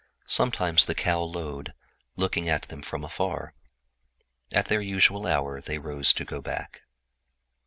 [0.25, 1.75] Sometimes the cow lowed,
[2.15, 3.53] looking at them from afar.
[4.51, 6.81] At their usual hour they rose to go back.